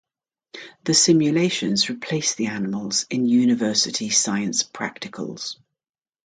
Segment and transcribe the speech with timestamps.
[0.83, 5.57] The simulations replace the animals in university science practicals.